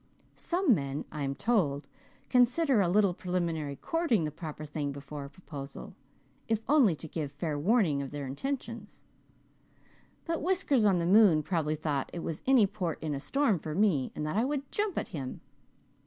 [0.33, 1.87] Some men, I am told,
[2.27, 5.93] consider a little preliminary courting the proper thing before a proposal,
[6.47, 9.03] if only to give fair warning of their intentions;
[10.25, 13.75] but Whiskers on the moon probably thought it was any port in a storm for
[13.75, 15.39] me and that I would jump at him.